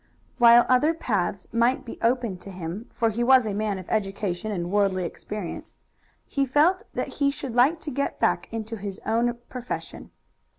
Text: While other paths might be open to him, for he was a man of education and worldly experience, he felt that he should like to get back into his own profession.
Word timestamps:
While 0.39 0.65
other 0.67 0.95
paths 0.95 1.45
might 1.53 1.85
be 1.85 1.99
open 2.01 2.37
to 2.37 2.49
him, 2.49 2.87
for 2.91 3.11
he 3.11 3.23
was 3.23 3.45
a 3.45 3.53
man 3.53 3.77
of 3.77 3.87
education 3.89 4.51
and 4.51 4.71
worldly 4.71 5.05
experience, 5.05 5.75
he 6.25 6.43
felt 6.43 6.81
that 6.95 7.09
he 7.19 7.29
should 7.29 7.53
like 7.53 7.79
to 7.81 7.91
get 7.91 8.19
back 8.19 8.51
into 8.51 8.77
his 8.77 8.99
own 9.05 9.31
profession. 9.47 10.09